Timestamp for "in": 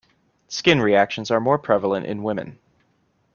2.07-2.23